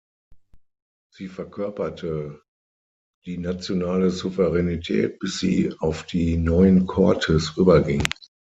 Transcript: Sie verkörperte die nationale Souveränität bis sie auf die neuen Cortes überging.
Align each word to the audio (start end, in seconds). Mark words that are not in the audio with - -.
Sie 1.13 1.27
verkörperte 1.27 2.41
die 3.27 3.37
nationale 3.37 4.09
Souveränität 4.09 5.19
bis 5.19 5.37
sie 5.39 5.75
auf 5.77 6.01
die 6.07 6.37
neuen 6.37 6.87
Cortes 6.87 7.55
überging. 7.55 8.09